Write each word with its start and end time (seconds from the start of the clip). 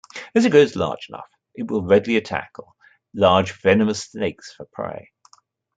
As 0.33 0.45
it 0.45 0.49
grows 0.51 0.75
large 0.75 1.09
enough, 1.09 1.29
it 1.53 1.69
will 1.69 1.83
readily 1.83 2.19
tackle 2.21 2.75
large 3.13 3.51
venomous 3.61 4.05
snakes 4.05 4.51
for 4.51 4.65
prey. 4.65 5.11